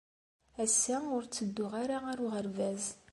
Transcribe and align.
Ass-a, 0.63 0.97
ur 1.15 1.23
ttedduɣ 1.25 1.71
ara 1.81 1.97
ɣer 2.05 2.17
uɣerbaz. 2.25 2.83